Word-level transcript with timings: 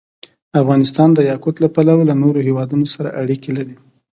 افغانستان 0.61 1.09
د 1.13 1.19
یاقوت 1.31 1.55
له 1.61 1.67
پلوه 1.75 2.03
له 2.09 2.15
نورو 2.23 2.45
هېوادونو 2.47 2.85
سره 2.93 3.15
اړیکې 3.21 3.51
لري. 3.57 3.75